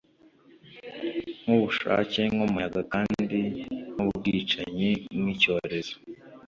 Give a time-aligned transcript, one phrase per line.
[1.41, 3.39] Nkubushake nkumuyaga kandi
[3.93, 5.95] nkubwicanyi nkicyorezo